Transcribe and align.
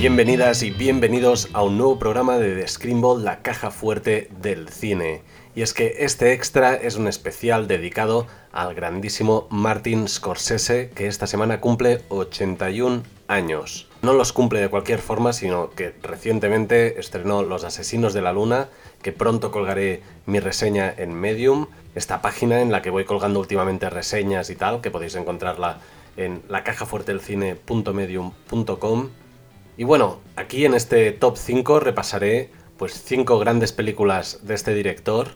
Bienvenidas 0.00 0.62
y 0.62 0.70
bienvenidos 0.70 1.48
a 1.54 1.64
un 1.64 1.76
nuevo 1.76 1.98
programa 1.98 2.38
de 2.38 2.54
The 2.54 2.64
la 3.18 3.42
caja 3.42 3.72
fuerte 3.72 4.30
del 4.40 4.68
cine. 4.68 5.22
Y 5.56 5.62
es 5.62 5.74
que 5.74 5.96
este 5.98 6.34
extra 6.34 6.76
es 6.76 6.94
un 6.94 7.08
especial 7.08 7.66
dedicado 7.66 8.28
al 8.52 8.76
grandísimo 8.76 9.48
Martin 9.50 10.06
Scorsese, 10.06 10.90
que 10.94 11.08
esta 11.08 11.26
semana 11.26 11.60
cumple 11.60 12.02
81 12.10 13.02
años. 13.26 13.88
No 14.00 14.12
los 14.12 14.32
cumple 14.32 14.60
de 14.60 14.68
cualquier 14.68 15.00
forma, 15.00 15.32
sino 15.32 15.70
que 15.70 15.92
recientemente 16.00 17.00
estrenó 17.00 17.42
Los 17.42 17.64
Asesinos 17.64 18.14
de 18.14 18.22
la 18.22 18.32
Luna, 18.32 18.68
que 19.02 19.10
pronto 19.10 19.50
colgaré 19.50 20.04
mi 20.26 20.38
reseña 20.38 20.94
en 20.96 21.12
Medium, 21.12 21.66
esta 21.96 22.22
página 22.22 22.62
en 22.62 22.70
la 22.70 22.82
que 22.82 22.90
voy 22.90 23.04
colgando 23.04 23.40
últimamente 23.40 23.90
reseñas 23.90 24.48
y 24.48 24.54
tal, 24.54 24.80
que 24.80 24.92
podéis 24.92 25.16
encontrarla 25.16 25.80
en 26.16 26.44
lacajafuertedelcine.medium.com 26.48 29.08
y 29.78 29.84
bueno, 29.84 30.18
aquí 30.36 30.66
en 30.66 30.74
este 30.74 31.12
top 31.12 31.36
5 31.38 31.80
repasaré 31.80 32.50
pues 32.76 33.00
5 33.04 33.38
grandes 33.38 33.72
películas 33.72 34.40
de 34.42 34.54
este 34.54 34.74
director 34.74 35.28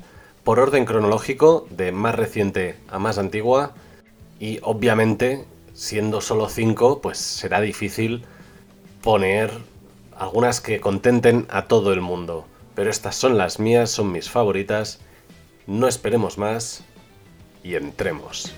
por 0.42 0.58
orden 0.58 0.84
cronológico, 0.84 1.66
de 1.70 1.92
más 1.92 2.16
reciente 2.16 2.74
a 2.88 2.98
más 2.98 3.18
antigua, 3.18 3.74
y 4.40 4.58
obviamente, 4.62 5.44
siendo 5.72 6.20
solo 6.20 6.48
5, 6.48 7.00
pues 7.00 7.18
será 7.18 7.60
difícil 7.60 8.24
poner 9.00 9.52
algunas 10.16 10.60
que 10.60 10.80
contenten 10.80 11.46
a 11.48 11.66
todo 11.66 11.92
el 11.92 12.00
mundo. 12.00 12.44
Pero 12.74 12.90
estas 12.90 13.14
son 13.14 13.38
las 13.38 13.60
mías, 13.60 13.90
son 13.90 14.10
mis 14.10 14.28
favoritas. 14.28 14.98
No 15.68 15.86
esperemos 15.86 16.38
más 16.38 16.82
y 17.62 17.76
entremos. 17.76 18.52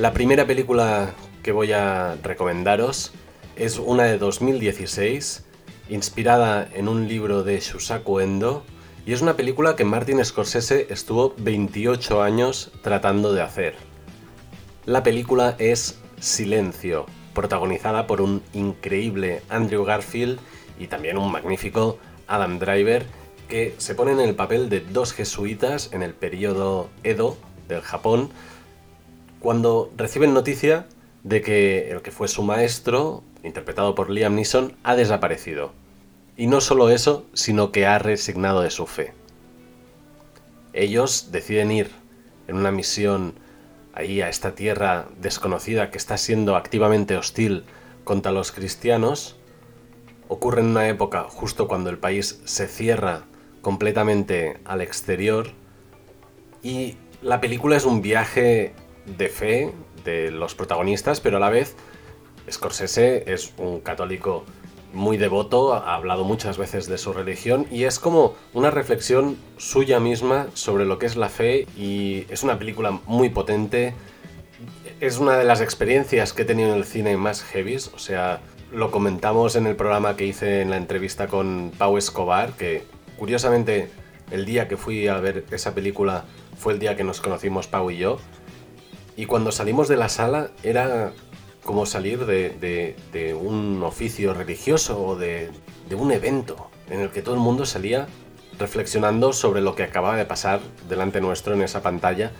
La 0.00 0.14
primera 0.14 0.46
película 0.46 1.12
que 1.42 1.52
voy 1.52 1.72
a 1.72 2.16
recomendaros 2.22 3.12
es 3.56 3.78
una 3.78 4.04
de 4.04 4.16
2016, 4.16 5.44
inspirada 5.90 6.66
en 6.72 6.88
un 6.88 7.06
libro 7.06 7.42
de 7.42 7.60
Shusaku 7.60 8.20
Endo, 8.20 8.64
y 9.04 9.12
es 9.12 9.20
una 9.20 9.36
película 9.36 9.76
que 9.76 9.84
Martin 9.84 10.24
Scorsese 10.24 10.86
estuvo 10.88 11.34
28 11.36 12.22
años 12.22 12.72
tratando 12.80 13.34
de 13.34 13.42
hacer. 13.42 13.74
La 14.86 15.02
película 15.02 15.54
es 15.58 16.00
Silencio, 16.18 17.04
protagonizada 17.34 18.06
por 18.06 18.22
un 18.22 18.42
increíble 18.54 19.42
Andrew 19.50 19.84
Garfield 19.84 20.38
y 20.78 20.86
también 20.86 21.18
un 21.18 21.30
magnífico 21.30 21.98
Adam 22.26 22.58
Driver, 22.58 23.04
que 23.50 23.74
se 23.76 23.94
ponen 23.94 24.18
en 24.18 24.30
el 24.30 24.34
papel 24.34 24.70
de 24.70 24.80
dos 24.80 25.12
jesuitas 25.12 25.90
en 25.92 26.02
el 26.02 26.14
periodo 26.14 26.88
Edo 27.04 27.36
del 27.68 27.82
Japón, 27.82 28.30
cuando 29.40 29.90
reciben 29.96 30.34
noticia 30.34 30.86
de 31.24 31.40
que 31.40 31.90
el 31.90 32.02
que 32.02 32.10
fue 32.10 32.28
su 32.28 32.42
maestro, 32.42 33.22
interpretado 33.42 33.94
por 33.94 34.10
Liam 34.10 34.34
Neeson, 34.34 34.76
ha 34.84 34.96
desaparecido. 34.96 35.72
Y 36.36 36.46
no 36.46 36.60
solo 36.60 36.90
eso, 36.90 37.26
sino 37.32 37.72
que 37.72 37.86
ha 37.86 37.98
resignado 37.98 38.60
de 38.60 38.70
su 38.70 38.86
fe. 38.86 39.14
Ellos 40.72 41.28
deciden 41.32 41.72
ir 41.72 41.90
en 42.48 42.56
una 42.56 42.70
misión 42.70 43.34
ahí 43.94 44.20
a 44.20 44.28
esta 44.28 44.54
tierra 44.54 45.08
desconocida 45.20 45.90
que 45.90 45.98
está 45.98 46.16
siendo 46.16 46.54
activamente 46.54 47.16
hostil 47.16 47.64
contra 48.04 48.32
los 48.32 48.52
cristianos. 48.52 49.36
Ocurre 50.28 50.60
en 50.60 50.68
una 50.68 50.88
época 50.88 51.24
justo 51.24 51.66
cuando 51.66 51.90
el 51.90 51.98
país 51.98 52.40
se 52.44 52.68
cierra 52.68 53.24
completamente 53.62 54.58
al 54.64 54.80
exterior 54.80 55.48
y 56.62 56.96
la 57.22 57.40
película 57.40 57.76
es 57.76 57.84
un 57.84 58.00
viaje 58.00 58.74
de 59.16 59.28
fe 59.28 59.72
de 60.04 60.30
los 60.30 60.54
protagonistas, 60.54 61.20
pero 61.20 61.36
a 61.36 61.40
la 61.40 61.50
vez 61.50 61.76
Scorsese 62.50 63.32
es 63.32 63.52
un 63.58 63.80
católico 63.80 64.44
muy 64.92 65.16
devoto, 65.16 65.74
ha 65.74 65.94
hablado 65.94 66.24
muchas 66.24 66.58
veces 66.58 66.88
de 66.88 66.98
su 66.98 67.12
religión 67.12 67.66
y 67.70 67.84
es 67.84 67.98
como 67.98 68.34
una 68.54 68.70
reflexión 68.70 69.36
suya 69.56 70.00
misma 70.00 70.48
sobre 70.54 70.84
lo 70.84 70.98
que 70.98 71.06
es 71.06 71.16
la 71.16 71.28
fe 71.28 71.66
y 71.76 72.26
es 72.28 72.42
una 72.42 72.58
película 72.58 72.98
muy 73.06 73.28
potente. 73.28 73.94
Es 75.00 75.18
una 75.18 75.36
de 75.36 75.44
las 75.44 75.60
experiencias 75.60 76.32
que 76.32 76.42
he 76.42 76.44
tenido 76.44 76.72
en 76.72 76.78
el 76.78 76.84
cine 76.84 77.16
más 77.16 77.42
heavies, 77.42 77.90
o 77.94 77.98
sea, 77.98 78.40
lo 78.72 78.90
comentamos 78.90 79.56
en 79.56 79.66
el 79.66 79.76
programa 79.76 80.16
que 80.16 80.26
hice 80.26 80.60
en 80.60 80.70
la 80.70 80.76
entrevista 80.76 81.26
con 81.26 81.72
Pau 81.76 81.96
Escobar, 81.96 82.52
que 82.52 82.84
curiosamente 83.18 83.90
el 84.30 84.44
día 84.44 84.68
que 84.68 84.76
fui 84.76 85.08
a 85.08 85.18
ver 85.18 85.44
esa 85.50 85.74
película 85.74 86.24
fue 86.58 86.74
el 86.74 86.78
día 86.78 86.96
que 86.96 87.04
nos 87.04 87.20
conocimos 87.20 87.66
Pau 87.66 87.90
y 87.90 87.96
yo. 87.96 88.18
Y 89.20 89.26
cuando 89.26 89.52
salimos 89.52 89.86
de 89.86 89.98
la 89.98 90.08
sala 90.08 90.48
era 90.62 91.12
como 91.62 91.84
salir 91.84 92.24
de, 92.24 93.38
un 93.38 93.82
oficio 93.82 94.32
religioso 94.32 94.98
o 94.98 95.14
de, 95.14 95.50
de 95.90 95.94
un 95.94 96.10
evento 96.10 96.70
en 96.88 97.00
el 97.00 97.10
que 97.10 97.20
todo 97.20 97.34
el 97.34 97.40
mundo 97.42 97.66
salía 97.66 98.06
reflexionando 98.58 99.34
sobre 99.34 99.60
lo 99.60 99.74
que 99.74 99.82
acababa 99.82 100.16
de 100.16 100.24
pasar 100.24 100.60
delante 100.88 101.20
nuestro 101.20 101.52
en 101.52 101.60
esa 101.60 101.82
pantalla 101.82 102.32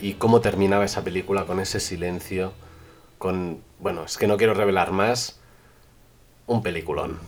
y 0.00 0.12
cómo 0.12 0.40
terminaba 0.40 0.84
esa 0.84 1.02
película 1.02 1.46
con 1.46 1.58
ese 1.58 1.80
silencio, 1.80 2.52
con... 3.18 3.58
Bueno, 3.80 4.04
es 4.04 4.16
que 4.16 4.28
no 4.28 4.36
quiero 4.36 4.54
revelar 4.54 4.92
más, 4.92 5.40
un 6.46 6.62
peliculón. 6.62 7.18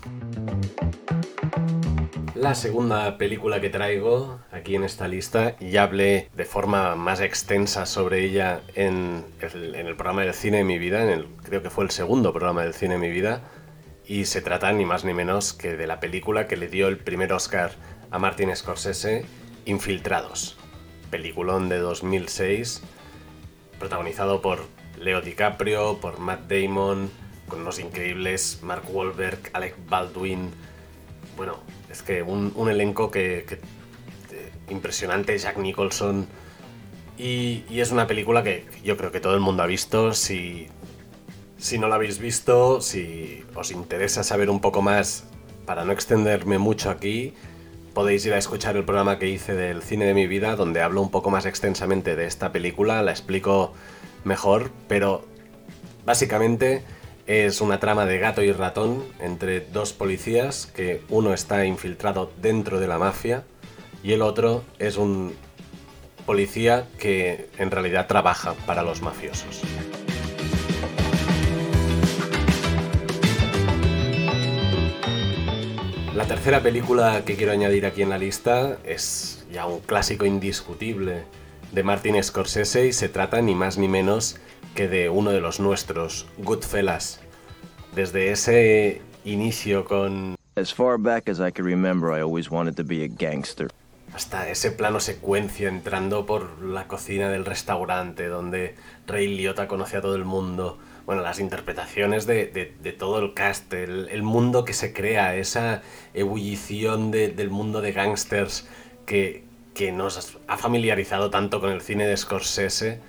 La 2.36 2.54
segunda 2.54 3.16
película 3.16 3.62
que 3.62 3.70
traigo 3.70 4.40
aquí 4.52 4.74
en 4.74 4.84
esta 4.84 5.08
lista, 5.08 5.58
ya 5.58 5.84
hablé 5.84 6.28
de 6.36 6.44
forma 6.44 6.94
más 6.94 7.22
extensa 7.22 7.86
sobre 7.86 8.26
ella 8.26 8.60
en 8.74 9.24
el, 9.40 9.96
programa 9.96 10.20
del 10.20 10.34
cine 10.34 10.58
de 10.58 10.64
mi 10.64 10.78
vida, 10.78 11.02
en 11.02 11.08
el, 11.08 11.26
creo 11.42 11.62
que 11.62 11.70
fue 11.70 11.84
el 11.84 11.90
segundo 11.90 12.34
programa 12.34 12.62
del 12.62 12.74
cine 12.74 12.94
de 12.94 13.00
mi 13.00 13.10
vida, 13.10 13.40
y 14.06 14.26
se 14.26 14.42
trata 14.42 14.70
ni 14.72 14.84
más 14.84 15.06
ni 15.06 15.14
menos 15.14 15.54
que 15.54 15.78
de 15.78 15.86
la 15.86 15.98
película 15.98 16.46
que 16.46 16.58
le 16.58 16.68
dio 16.68 16.88
el 16.88 16.98
primer 16.98 17.32
Oscar 17.32 17.70
a 18.10 18.18
Martin 18.18 18.54
Scorsese, 18.54 19.24
Infiltrados, 19.64 20.58
peliculón 21.10 21.70
de 21.70 21.78
2006, 21.78 22.82
protagonizado 23.78 24.42
por 24.42 24.66
Leo 25.00 25.22
DiCaprio, 25.22 26.00
por 26.02 26.18
Matt 26.18 26.52
Damon, 26.52 27.10
con 27.48 27.64
los 27.64 27.78
increíbles 27.78 28.60
Mark 28.62 28.84
Wahlberg, 28.90 29.38
Alec 29.54 29.74
Baldwin, 29.88 30.50
bueno, 31.36 31.58
es 31.90 32.02
que 32.02 32.22
un, 32.22 32.52
elenco 32.68 33.10
que, 33.10 33.38
eh, 33.38 34.52
impresionante, 34.68 35.36
Jack 35.38 35.58
Nicholson. 35.58 36.26
Y, 37.18 37.64
es 37.70 37.92
una 37.92 38.06
película 38.06 38.42
que 38.42 38.66
yo 38.84 38.96
creo 38.96 39.12
que 39.12 39.20
todo 39.20 39.34
el 39.34 39.40
mundo 39.40 39.62
ha 39.62 39.66
visto. 39.66 40.12
Si, 40.12 40.68
si 41.58 41.78
no 41.78 41.88
la 41.88 41.96
habéis 41.96 42.18
visto, 42.18 42.80
si 42.80 43.44
os 43.54 43.70
interesa 43.70 44.22
saber 44.22 44.50
un 44.50 44.60
poco 44.60 44.82
más, 44.82 45.24
para 45.66 45.84
no 45.84 45.92
extenderme 45.92 46.58
mucho 46.58 46.90
aquí, 46.90 47.34
podéis 47.92 48.24
ir 48.26 48.34
a 48.34 48.38
escuchar 48.38 48.76
el 48.76 48.84
programa 48.84 49.18
que 49.18 49.28
hice 49.28 49.54
del 49.54 49.82
cine 49.82 50.04
de 50.04 50.14
mi 50.14 50.26
vida, 50.26 50.56
donde 50.56 50.82
hablo 50.82 51.00
un 51.00 51.10
poco 51.10 51.30
más 51.30 51.46
extensamente 51.46 52.14
de 52.14 52.26
esta 52.26 52.52
película, 52.52 53.02
la 53.02 53.10
explico 53.10 53.72
mejor, 54.24 54.70
pero 54.86 55.24
básicamente 56.04 56.82
es 57.26 57.60
una 57.60 57.80
trama 57.80 58.06
de 58.06 58.18
gato 58.18 58.42
y 58.42 58.52
ratón 58.52 59.04
entre 59.20 59.60
dos 59.60 59.92
policías, 59.92 60.66
que 60.66 61.02
uno 61.08 61.34
está 61.34 61.64
infiltrado 61.64 62.30
dentro 62.40 62.78
de 62.78 62.86
la 62.86 62.98
mafia 62.98 63.44
y 64.02 64.12
el 64.12 64.22
otro 64.22 64.62
es 64.78 64.96
un 64.96 65.34
policía 66.24 66.86
que 66.98 67.48
en 67.58 67.70
realidad 67.70 68.06
trabaja 68.06 68.54
para 68.66 68.82
los 68.82 69.02
mafiosos. 69.02 69.62
La 76.14 76.24
tercera 76.24 76.62
película 76.62 77.24
que 77.24 77.36
quiero 77.36 77.52
añadir 77.52 77.86
aquí 77.86 78.02
en 78.02 78.10
la 78.10 78.18
lista 78.18 78.78
es 78.84 79.44
ya 79.52 79.66
un 79.66 79.80
clásico 79.80 80.24
indiscutible 80.24 81.24
de 81.72 81.82
Martin 81.82 82.22
Scorsese 82.22 82.86
y 82.86 82.92
se 82.92 83.08
trata 83.08 83.42
ni 83.42 83.54
más 83.54 83.76
ni 83.76 83.86
menos 83.88 84.36
que 84.76 84.86
de 84.88 85.08
uno 85.08 85.32
de 85.32 85.40
los 85.40 85.58
nuestros, 85.58 86.28
Goodfellas. 86.36 87.20
Desde 87.94 88.30
ese 88.30 89.00
inicio 89.24 89.84
con... 89.84 90.36
As 90.54 90.72
far 90.72 90.98
back 90.98 91.28
as 91.28 91.40
I 91.40 91.50
can 91.50 91.64
remember, 91.64 92.16
I 92.16 92.20
always 92.20 92.50
wanted 92.50 92.76
to 92.76 92.84
be 92.84 93.02
a 93.02 93.08
gangster. 93.08 93.68
Hasta 94.14 94.48
ese 94.48 94.70
plano 94.70 95.00
secuencia 95.00 95.68
entrando 95.68 96.26
por 96.26 96.62
la 96.62 96.86
cocina 96.86 97.28
del 97.30 97.44
restaurante 97.44 98.28
donde 98.28 98.76
Ray 99.06 99.36
Liotta 99.36 99.66
conoce 99.66 99.96
a 99.96 100.00
todo 100.00 100.14
el 100.14 100.24
mundo. 100.24 100.78
Bueno, 101.06 101.22
las 101.22 101.40
interpretaciones 101.40 102.26
de, 102.26 102.96
todo 102.98 103.18
el 103.18 103.34
cast, 103.34 103.72
el, 103.72 104.22
mundo 104.22 104.64
que 104.64 104.74
se 104.74 104.92
crea, 104.92 105.36
esa 105.36 105.82
ebullición 106.14 107.10
del 107.10 107.50
mundo 107.50 107.80
de 107.80 107.92
gangsters 107.92 108.66
que, 109.06 109.44
que 109.74 109.92
nos 109.92 110.38
ha 110.46 110.56
familiarizado 110.58 111.30
tanto 111.30 111.60
con 111.60 111.70
el 111.70 111.80
cine 111.80 112.06
de 112.06 112.16
Scorsese 112.16 113.00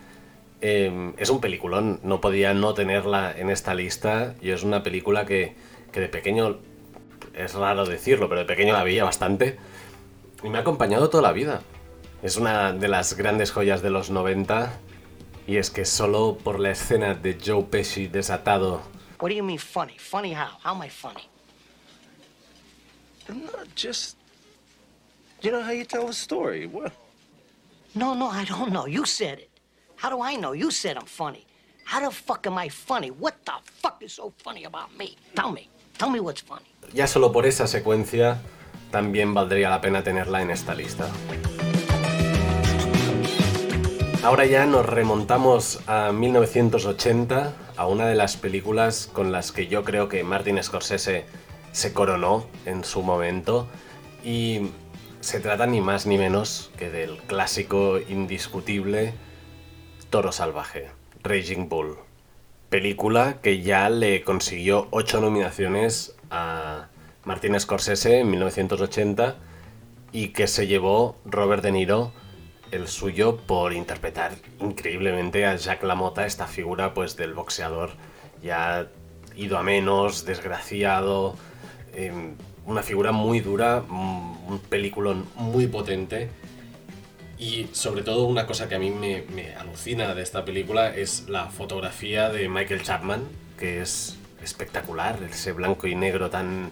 Em, 0.61 1.13
es 1.17 1.29
un 1.29 1.39
peliculón, 1.39 1.99
no 2.03 2.19
podía 2.19 2.53
no 2.53 2.73
tenerla 2.73 3.31
en 3.37 3.49
esta 3.49 3.73
lista 3.75 4.35
y 4.41 4.51
es 4.51 4.63
una 4.63 4.81
película 4.83 5.25
que, 5.25 5.55
de 5.93 6.07
pequeño, 6.09 6.59
es 7.35 7.53
raro 7.53 7.85
decirlo, 7.85 8.27
pero 8.29 8.41
de 8.41 8.45
pequeño 8.45 8.73
la 8.73 8.83
veía 8.83 9.03
bastante 9.03 9.57
y 10.43 10.49
me 10.49 10.57
ha 10.57 10.61
acompañado 10.61 11.09
toda 11.09 11.23
la 11.23 11.31
vida. 11.31 11.61
Es 12.23 12.37
una 12.37 12.73
de 12.73 12.87
las 12.87 13.15
grandes 13.15 13.51
joyas 13.51 13.81
de 13.81 13.91
los 13.91 14.09
90 14.09 14.79
Y 15.47 15.55
es 15.55 15.69
que 15.69 15.85
solo 15.85 16.37
por 16.37 16.59
la 16.59 16.71
escena 16.71 17.13
de 17.13 17.37
Joe 17.43 17.63
Pesci 17.63 18.07
desatado. 18.07 18.81
What 19.21 19.29
do 19.29 19.35
you 19.35 19.43
mean 19.43 19.57
funny? 19.57 19.97
Funny 19.97 20.33
how? 20.33 20.57
How 20.61 20.75
am 20.75 20.83
I 20.83 20.89
funny? 20.89 21.23
No, 23.29 23.49
just. 23.73 24.17
You 25.41 25.51
know 25.51 25.61
how 25.61 25.71
you 25.71 25.85
tell 25.85 26.09
a 26.09 26.13
story. 26.13 26.67
What? 26.67 26.91
No, 27.95 28.13
no, 28.13 28.27
I 28.27 28.43
don't 28.43 28.71
know. 28.71 28.87
You 28.87 29.05
said 29.05 29.39
it. 29.39 29.46
How 29.99 30.11
do 30.11 30.21
I 30.21 30.35
know? 30.35 30.53
You 30.53 30.69
said 30.69 30.95
I'm 30.95 31.07
funny. 31.07 31.43
How 31.85 31.99
the 31.99 32.11
fuck 32.11 32.45
am 32.45 32.57
I 32.59 32.69
funny? 32.69 33.09
What 33.09 33.33
the 33.45 33.53
fuck 33.81 34.03
is 34.03 34.13
so 34.13 34.31
funny 34.43 34.65
about 34.65 34.95
me? 34.95 35.17
Tell 35.35 35.51
me. 35.51 35.69
Tell 35.97 36.11
me 36.11 36.19
what's 36.19 36.43
funny. 36.43 36.65
Ya 36.93 37.07
solo 37.07 37.31
por 37.31 37.47
esa 37.47 37.65
secuencia 37.65 38.37
también 38.91 39.33
valdría 39.33 39.71
la 39.71 39.81
pena 39.81 40.03
tenerla 40.03 40.43
en 40.43 40.51
esta 40.51 40.75
lista. 40.75 41.09
Ahora 44.23 44.45
ya 44.45 44.67
nos 44.67 44.85
remontamos 44.85 45.79
a 45.87 46.11
1980, 46.11 47.53
a 47.75 47.87
una 47.87 48.07
de 48.07 48.15
las 48.15 48.37
películas 48.37 49.09
con 49.11 49.31
las 49.31 49.51
que 49.51 49.65
yo 49.67 49.83
creo 49.83 50.09
que 50.09 50.23
Martin 50.23 50.61
Scorsese 50.61 51.25
se 51.71 51.93
coronó 51.93 52.45
en 52.65 52.83
su 52.83 53.01
momento 53.01 53.67
y 54.23 54.69
se 55.21 55.39
trata 55.39 55.65
ni 55.65 55.81
más 55.81 56.05
ni 56.05 56.19
menos 56.19 56.69
que 56.77 56.91
del 56.91 57.17
clásico 57.17 57.99
indiscutible 58.09 59.13
Toro 60.09 60.31
Salvaje, 60.31 60.89
Raging 61.21 61.67
Bull. 61.67 61.97
Película 62.69 63.41
que 63.41 63.61
ya 63.61 63.89
le 63.89 64.23
consiguió 64.23 64.87
ocho 64.91 65.19
nominaciones 65.19 66.15
a 66.31 66.87
Martin 67.25 67.59
Scorsese 67.59 68.21
en 68.21 68.31
1980 68.31 69.35
y 70.13 70.29
que 70.29 70.47
se 70.47 70.65
llevó 70.65 71.17
Robert 71.25 71.61
De 71.61 71.73
Niro 71.73 72.13
el 72.71 72.87
suyo 72.87 73.35
por 73.35 73.73
interpretar 73.73 74.31
increíblemente 74.61 75.45
a 75.45 75.55
Jack 75.57 75.83
LaMotta, 75.83 76.25
esta 76.25 76.47
figura 76.47 76.93
pues 76.93 77.17
del 77.17 77.33
boxeador 77.33 77.91
ya 78.41 78.87
ido 79.35 79.57
a 79.57 79.63
menos, 79.63 80.25
desgraciado, 80.25 81.35
eh, 81.93 82.13
una 82.65 82.81
figura 82.81 83.11
muy 83.11 83.41
dura, 83.41 83.83
un 83.89 84.61
peliculón 84.69 85.25
muy 85.35 85.67
potente 85.67 86.29
y 87.37 87.69
sobre 87.71 88.01
todo 88.03 88.25
una 88.25 88.47
cosa 88.47 88.67
que 88.67 88.75
a 88.75 88.79
mí 88.79 88.89
me, 88.89 89.55
alucina 89.55 90.15
de 90.15 90.23
esta 90.23 90.43
película 90.45 90.95
es 90.95 91.29
la 91.29 91.47
fotografía 91.47 92.29
de 92.29 92.49
Michael 92.49 92.83
Chapman, 92.83 93.23
que 93.57 93.81
es 93.81 94.17
espectacular, 94.41 95.19
ese 95.23 95.51
blanco 95.51 95.87
y 95.87 95.95
negro 95.95 96.29
tan, 96.29 96.71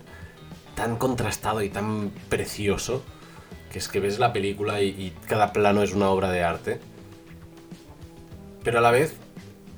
tan 0.76 0.98
contrastado 0.98 1.62
y 1.62 1.70
tan 1.70 2.12
precioso, 2.30 3.04
que 3.72 3.80
es 3.80 3.88
que 3.88 4.00
ves 4.00 4.20
la 4.20 4.34
película 4.34 4.82
y, 4.82 4.88
y 4.88 5.14
cada 5.28 5.54
plano 5.54 5.84
es 5.84 5.94
una 5.94 6.10
obra 6.10 6.32
de 6.32 6.44
arte. 6.44 6.80
Pero 8.64 8.80
a 8.80 8.82
la 8.82 8.92
vez, 8.92 9.16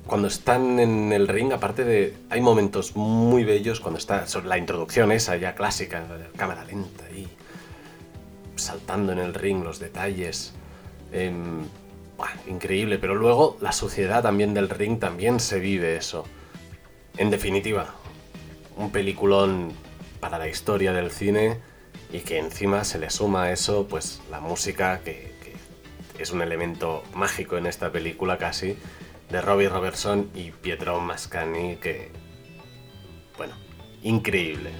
cuando 0.08 0.28
están 0.28 0.80
en 0.80 1.12
el 1.12 1.28
ring, 1.28 1.52
aparte 1.52 1.84
de... 1.84 2.14
Hay 2.30 2.40
momentos 2.40 2.96
muy 2.96 3.44
bellos 3.44 3.78
cuando 3.78 3.98
está 3.98 4.24
la 4.42 4.56
introducción 4.56 5.12
esa 5.12 5.36
ya 5.36 5.54
clásica, 5.54 6.02
cámara 6.34 6.64
lenta 6.64 7.04
y 7.10 7.28
saltando 8.56 9.12
en 9.12 9.18
el 9.18 9.34
ring, 9.34 9.62
los 9.62 9.78
detalles. 9.78 10.54
Increíble, 12.46 12.98
pero 12.98 13.14
luego 13.14 13.56
la 13.60 13.72
suciedad 13.72 14.22
también 14.22 14.54
del 14.54 14.68
ring 14.68 14.98
también 14.98 15.38
se 15.40 15.60
vive 15.60 15.96
eso. 15.96 16.24
En 17.16 17.30
definitiva, 17.30 17.94
un 18.76 18.90
peliculón 18.90 19.72
para 20.20 20.38
la 20.38 20.48
historia 20.48 20.92
del 20.92 21.10
cine 21.10 21.58
y 22.12 22.20
que 22.20 22.38
encima 22.38 22.84
se 22.84 22.98
le 22.98 23.10
suma 23.10 23.44
a 23.44 23.52
eso 23.52 23.86
pues 23.86 24.20
la 24.30 24.40
música 24.40 25.00
que, 25.04 25.34
que 26.16 26.22
es 26.22 26.32
un 26.32 26.42
elemento 26.42 27.04
mágico 27.14 27.56
en 27.56 27.66
esta 27.66 27.92
película 27.92 28.38
casi 28.38 28.76
de 29.30 29.40
Robbie 29.40 29.68
Robertson 29.68 30.30
y 30.34 30.50
Pietro 30.50 31.00
Mascagni 31.00 31.76
que 31.76 32.10
bueno, 33.36 33.54
increíble. 34.02 34.70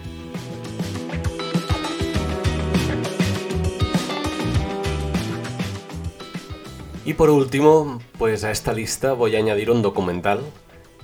Y 7.08 7.14
por 7.14 7.30
último, 7.30 8.02
pues 8.18 8.44
a 8.44 8.50
esta 8.50 8.74
lista 8.74 9.14
voy 9.14 9.34
a 9.34 9.38
añadir 9.38 9.70
un 9.70 9.80
documental 9.80 10.40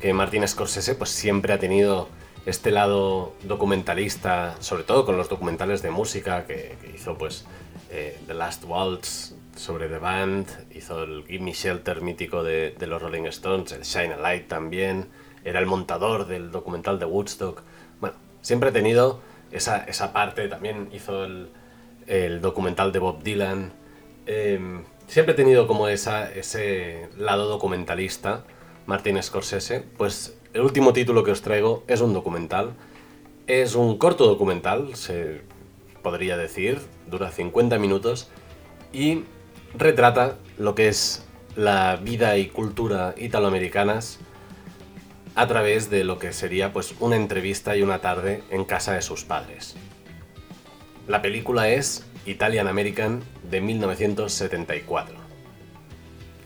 que 0.00 0.12
Martin 0.12 0.46
Scorsese 0.46 0.94
pues 0.96 1.08
siempre 1.08 1.54
ha 1.54 1.58
tenido 1.58 2.10
este 2.44 2.70
lado 2.70 3.32
documentalista, 3.44 4.54
sobre 4.60 4.82
todo 4.82 5.06
con 5.06 5.16
los 5.16 5.30
documentales 5.30 5.80
de 5.80 5.90
música 5.90 6.44
que, 6.44 6.76
que 6.82 6.92
hizo 6.94 7.16
pues 7.16 7.46
eh, 7.90 8.18
The 8.26 8.34
Last 8.34 8.64
Waltz 8.66 9.34
sobre 9.56 9.88
The 9.88 9.96
Band, 9.96 10.46
hizo 10.74 11.04
el 11.04 11.24
Give 11.26 11.42
Me 11.42 11.54
Shelter 11.54 12.02
mítico 12.02 12.42
de, 12.42 12.74
de, 12.78 12.86
los 12.86 13.00
Rolling 13.00 13.24
Stones, 13.24 13.72
el 13.72 13.80
Shine 13.80 14.12
a 14.12 14.18
Light 14.18 14.46
también, 14.46 15.06
era 15.42 15.58
el 15.58 15.64
montador 15.64 16.26
del 16.26 16.50
documental 16.50 16.98
de 16.98 17.06
Woodstock. 17.06 17.62
Bueno, 18.00 18.16
siempre 18.42 18.68
ha 18.68 18.72
tenido 18.74 19.22
esa, 19.52 19.78
esa 19.84 20.12
parte, 20.12 20.48
también 20.48 20.90
hizo 20.92 21.24
el, 21.24 21.48
el 22.06 22.42
documental 22.42 22.92
de 22.92 22.98
Bob 22.98 23.22
Dylan. 23.22 23.72
Eh, 24.26 24.84
siempre 25.06 25.32
ha 25.32 25.36
tenido 25.36 25.66
como 25.66 25.88
esa, 25.88 26.30
ese 26.32 27.08
lado 27.16 27.48
documentalista, 27.48 28.44
Martin 28.86 29.22
Scorsese, 29.22 29.84
pues 29.96 30.36
el 30.52 30.62
último 30.62 30.92
título 30.92 31.24
que 31.24 31.30
os 31.30 31.42
traigo 31.42 31.84
es 31.88 32.00
un 32.00 32.12
documental. 32.12 32.74
Es 33.46 33.74
un 33.74 33.98
corto 33.98 34.26
documental, 34.26 34.94
se 34.94 35.42
podría 36.02 36.36
decir, 36.36 36.80
dura 37.06 37.30
50 37.30 37.78
minutos 37.78 38.28
y 38.92 39.24
retrata 39.76 40.38
lo 40.58 40.74
que 40.74 40.88
es 40.88 41.26
la 41.56 41.96
vida 41.96 42.36
y 42.38 42.46
cultura 42.46 43.14
italoamericanas 43.16 44.18
a 45.34 45.46
través 45.48 45.90
de 45.90 46.04
lo 46.04 46.18
que 46.18 46.32
sería 46.32 46.72
pues 46.72 46.94
una 47.00 47.16
entrevista 47.16 47.76
y 47.76 47.82
una 47.82 48.00
tarde 48.00 48.42
en 48.50 48.64
casa 48.64 48.92
de 48.92 49.02
sus 49.02 49.24
padres. 49.24 49.74
La 51.08 51.20
película 51.20 51.68
es 51.68 52.04
Italian 52.26 52.68
American 52.68 53.22
de 53.50 53.60
1974. 53.60 55.16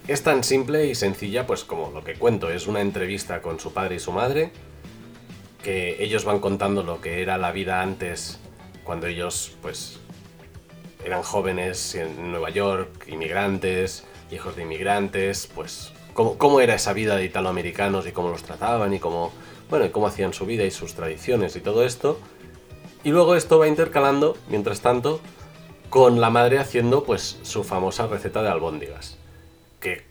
Es 0.07 0.23
tan 0.23 0.43
simple 0.43 0.87
y 0.87 0.95
sencilla 0.95 1.47
pues 1.47 1.65
como 1.65 1.91
lo 1.91 2.03
que 2.03 2.15
cuento, 2.15 2.51
es 2.51 2.67
una 2.67 2.81
entrevista 2.81 3.43
con 3.43 3.61
su 3.61 3.73
padre 3.73 3.97
y 3.97 3.99
su 3.99 4.13
madre, 4.13 4.51
que 5.63 6.03
ellos 6.03 6.25
van 6.25 6.41
contando 6.41 6.83
lo 6.83 7.01
que 7.01 7.21
era 7.21 7.37
la 7.37 7.53
vida 7.53 7.83
antes, 7.83 8.41
cuando 8.85 9.07
ellos 9.07 9.57
pues 9.61 9.99
eran 11.05 11.23
jóvenes 11.23 11.95
en 11.95 12.31
Nueva 12.31 12.51
York, 12.51 13.07
inmigrantes, 13.09 14.05
hijos 14.31 14.57
de 14.57 14.63
inmigrantes, 14.63 15.47
pues 15.55 15.93
cómo, 16.15 16.61
era 16.61 16.75
esa 16.75 16.93
vida 16.93 17.17
de 17.17 17.25
italoamericanos 17.25 18.07
y 18.07 18.13
cómo 18.13 18.31
los 18.31 18.43
trataban 18.43 18.93
y 18.93 18.99
cómo, 18.99 19.33
bueno, 19.71 19.85
y 19.85 19.91
cómo 19.91 20.07
hacían 20.07 20.33
su 20.33 20.47
vida 20.47 20.65
y 20.65 20.71
sus 20.71 20.95
tradiciones 20.95 21.55
y 21.55 21.61
todo 21.61 21.85
esto. 21.85 22.19
Y 23.05 23.11
luego 23.11 23.37
esto 23.37 23.59
va 23.59 23.69
intercalando, 23.69 24.37
mientras 24.49 24.81
tanto, 24.81 25.21
con 25.91 26.21
la 26.21 26.31
madre 26.31 26.59
haciendo 26.59 27.05
pues 27.05 27.39
su 27.43 27.65
famosa 27.65 28.07
receta 28.07 28.43
de 28.43 28.49
albóndigas 28.49 29.19
que 29.81 30.09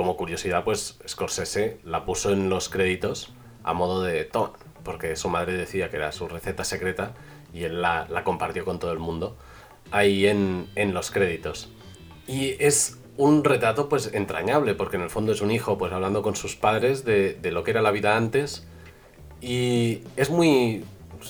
como 0.00 0.16
curiosidad, 0.16 0.64
pues 0.64 0.98
Scorsese 1.06 1.78
la 1.84 2.06
puso 2.06 2.32
en 2.32 2.48
los 2.48 2.68
créditos 2.68 3.34
a 3.64 3.74
modo 3.74 4.02
de 4.02 4.24
toma, 4.24 4.52
porque 4.82 5.14
su 5.16 5.28
madre 5.28 5.52
decía 5.52 5.90
que 5.90 5.96
era 5.96 6.12
su 6.12 6.26
receta 6.26 6.64
secreta 6.64 7.12
y 7.52 7.64
él 7.64 7.82
la, 7.82 8.06
la 8.08 8.24
compartió 8.24 8.64
con 8.64 8.78
todo 8.78 8.92
el 8.92 8.98
mundo 8.98 9.36
ahí 9.90 10.26
en, 10.26 10.68
en, 10.74 10.94
los 10.94 11.10
créditos. 11.10 11.70
Y 12.26 12.56
es 12.64 12.98
un 13.18 13.44
retrato 13.44 13.90
pues 13.90 14.14
entrañable, 14.14 14.74
porque 14.74 14.96
en 14.96 15.02
el 15.02 15.10
fondo 15.10 15.32
es 15.32 15.42
un 15.42 15.50
hijo 15.50 15.76
pues 15.76 15.92
hablando 15.92 16.22
con 16.22 16.34
sus 16.34 16.56
padres 16.56 17.04
de, 17.04 17.34
de 17.34 17.50
lo 17.50 17.62
que 17.62 17.72
era 17.72 17.82
la 17.82 17.90
vida 17.90 18.16
antes 18.16 18.66
y 19.42 20.02
es 20.16 20.30
muy... 20.30 20.84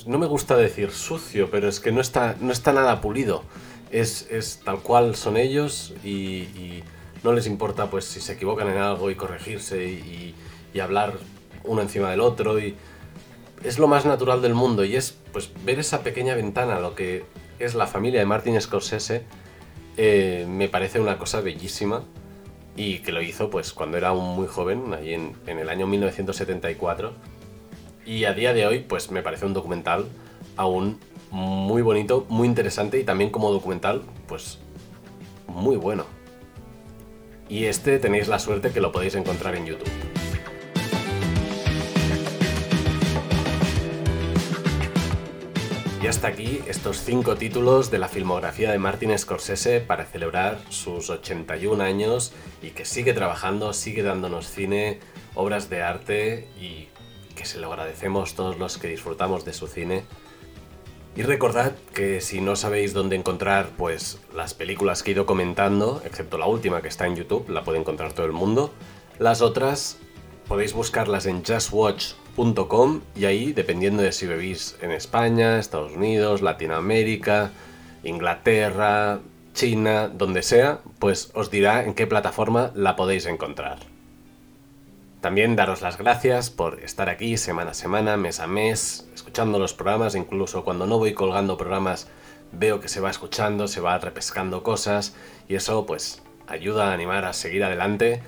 no 0.06 0.18
me 0.18 0.26
gusta 0.26 0.56
decir 0.56 0.92
sucio, 0.92 1.50
pero 1.50 1.68
es 1.68 1.80
que 1.80 1.90
no 1.90 2.00
está, 2.00 2.36
no 2.40 2.52
está 2.52 2.72
nada 2.72 3.00
pulido. 3.00 3.42
Es, 3.90 4.28
es 4.30 4.60
tal 4.64 4.80
cual 4.80 5.16
son 5.16 5.36
ellos 5.36 5.94
y, 6.04 6.82
no 7.22 7.34
les 7.34 7.46
importa 7.46 7.90
pues 7.90 8.06
si 8.06 8.20
se 8.20 8.32
equivocan 8.32 8.68
en 8.68 8.78
algo 8.78 9.10
y 9.10 9.14
corregirse 9.14 9.84
y, 9.84 10.34
hablar 10.80 11.18
uno 11.64 11.82
encima 11.82 12.10
del 12.10 12.20
otro 12.20 12.58
y 12.58 12.76
es 13.62 13.78
lo 13.78 13.88
más 13.88 14.06
natural 14.06 14.40
del 14.40 14.54
mundo 14.54 14.84
y 14.84 14.96
es 14.96 15.18
pues 15.32 15.50
ver 15.64 15.78
esa 15.78 16.02
pequeña 16.02 16.34
ventana 16.34 16.80
lo 16.80 16.94
que 16.94 17.24
es 17.58 17.74
la 17.74 17.86
familia 17.86 18.20
de 18.20 18.26
Martin 18.26 18.58
Scorsese 18.58 19.24
eh, 19.98 20.46
me 20.48 20.68
parece 20.68 21.00
una 21.00 21.18
cosa 21.18 21.42
bellísima 21.42 22.04
y 22.76 23.00
que 23.00 23.12
lo 23.12 23.20
hizo 23.20 23.50
pues 23.50 23.74
cuando 23.74 23.98
era 23.98 24.08
aún 24.08 24.36
muy 24.36 24.46
joven 24.46 24.94
ahí 24.94 25.12
en, 25.12 25.34
en 25.46 25.58
el 25.58 25.68
año 25.68 25.86
1974 25.86 27.12
y 28.06 28.24
a 28.24 28.32
día 28.32 28.54
de 28.54 28.66
hoy 28.66 28.78
pues 28.78 29.10
me 29.10 29.22
parece 29.22 29.44
un 29.44 29.52
documental 29.52 30.06
aún 30.56 30.98
muy 31.30 31.82
bonito 31.82 32.26
muy 32.28 32.46
interesante 32.46 32.98
y 32.98 33.04
también 33.04 33.30
como 33.30 33.50
documental 33.50 34.02
pues 34.26 34.58
muy 35.46 35.76
bueno 35.76 36.04
y 37.50 37.64
este 37.64 37.98
tenéis 37.98 38.28
la 38.28 38.38
suerte 38.38 38.70
que 38.70 38.80
lo 38.80 38.92
podéis 38.92 39.16
encontrar 39.16 39.56
en 39.56 39.66
YouTube. 39.66 39.90
Y 46.02 46.06
hasta 46.06 46.28
aquí 46.28 46.62
estos 46.66 47.02
cinco 47.02 47.36
títulos 47.36 47.90
de 47.90 47.98
la 47.98 48.08
filmografía 48.08 48.70
de 48.70 48.78
Martin 48.78 49.18
Scorsese 49.18 49.80
para 49.80 50.06
celebrar 50.06 50.58
sus 50.70 51.10
81 51.10 51.82
años 51.82 52.32
y 52.62 52.70
que 52.70 52.86
sigue 52.86 53.12
trabajando, 53.12 53.74
sigue 53.74 54.02
dándonos 54.02 54.48
cine, 54.48 55.00
obras 55.34 55.68
de 55.68 55.82
arte 55.82 56.48
y 56.58 56.88
que 57.34 57.44
se 57.44 57.58
lo 57.58 57.66
agradecemos 57.70 58.34
todos 58.34 58.58
los 58.58 58.78
que 58.78 58.88
disfrutamos 58.88 59.44
de 59.44 59.52
su 59.52 59.66
cine. 59.66 60.04
Y 61.16 61.22
recordad 61.22 61.72
que 61.92 62.20
si 62.20 62.40
no 62.40 62.54
sabéis 62.54 62.94
dónde 62.94 63.16
encontrar 63.16 63.70
pues 63.76 64.20
las 64.34 64.54
películas 64.54 65.02
que 65.02 65.10
he 65.10 65.14
ido 65.14 65.26
comentando, 65.26 66.00
excepto 66.04 66.38
la 66.38 66.46
última 66.46 66.82
que 66.82 66.88
está 66.88 67.06
en 67.06 67.16
YouTube, 67.16 67.48
la 67.48 67.64
puede 67.64 67.80
encontrar 67.80 68.12
todo 68.12 68.26
el 68.26 68.32
mundo, 68.32 68.72
las 69.18 69.42
otras 69.42 69.98
podéis 70.46 70.72
buscarlas 70.72 71.26
en 71.26 71.44
justwatch.com 71.44 73.00
y 73.16 73.24
ahí, 73.24 73.52
dependiendo 73.52 74.02
de 74.02 74.12
si 74.12 74.26
vivís 74.26 74.76
en 74.80 74.92
España, 74.92 75.58
Estados 75.58 75.92
Unidos, 75.92 76.42
Latinoamérica, 76.42 77.50
Inglaterra, 78.04 79.20
China, 79.52 80.08
donde 80.08 80.42
sea, 80.42 80.80
pues 81.00 81.32
os 81.34 81.50
dirá 81.50 81.84
en 81.84 81.94
qué 81.94 82.06
plataforma 82.06 82.70
la 82.74 82.96
podéis 82.96 83.26
encontrar. 83.26 83.89
También 85.20 85.54
daros 85.54 85.82
las 85.82 85.98
gracias 85.98 86.48
por 86.48 86.80
estar 86.80 87.10
aquí 87.10 87.36
semana 87.36 87.72
a 87.72 87.74
semana, 87.74 88.16
mes 88.16 88.40
a 88.40 88.46
mes, 88.46 89.06
escuchando 89.14 89.58
los 89.58 89.74
programas, 89.74 90.14
incluso 90.14 90.64
cuando 90.64 90.86
no 90.86 90.96
voy 90.98 91.12
colgando 91.12 91.58
programas 91.58 92.08
veo 92.52 92.80
que 92.80 92.88
se 92.88 93.00
va 93.00 93.10
escuchando, 93.10 93.68
se 93.68 93.80
va 93.80 93.98
repescando 93.98 94.62
cosas 94.62 95.14
y 95.46 95.56
eso 95.56 95.84
pues 95.84 96.22
ayuda 96.46 96.90
a 96.90 96.94
animar 96.94 97.26
a 97.26 97.34
seguir 97.34 97.64
adelante. 97.64 98.22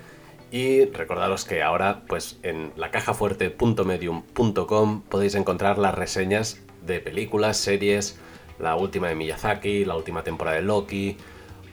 Y 0.51 0.85
recordaros 0.85 1.45
que 1.45 1.63
ahora 1.63 2.03
pues 2.07 2.37
en 2.43 2.71
lacajafuerte.medium.com 2.75 5.01
podéis 5.01 5.33
encontrar 5.33 5.79
las 5.79 5.95
reseñas 5.95 6.59
de 6.85 6.99
películas, 6.99 7.57
series, 7.57 8.19
la 8.59 8.75
última 8.75 9.07
de 9.07 9.15
Miyazaki, 9.15 9.85
la 9.85 9.95
última 9.95 10.23
temporada 10.23 10.57
de 10.57 10.63
Loki, 10.63 11.17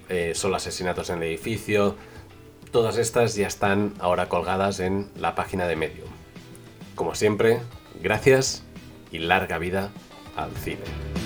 eh, 0.09 0.33
solo 0.35 0.57
asesinatos 0.57 1.11
en 1.11 1.19
el 1.19 1.25
edificio, 1.25 1.97
Todas 2.73 2.99
estas 2.99 3.35
ya 3.35 3.49
están 3.49 3.95
ahora 3.99 4.29
colgadas 4.29 4.79
en 4.79 5.11
la 5.17 5.35
página 5.35 5.67
de 5.67 5.75
Medium. 5.75 6.09
Como 6.95 7.17
siempre, 7.17 7.61
gracias 8.01 8.63
y 9.11 9.19
larga 9.19 9.59
vida 9.59 9.91
al 10.37 10.53
cine. 10.53 11.20